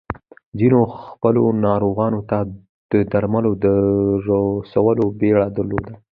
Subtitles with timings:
[0.59, 0.79] ځينو
[1.09, 2.37] خپلو ناروغانو ته
[2.91, 3.65] د درملو د
[4.27, 5.93] رسولو بيړه درلوده.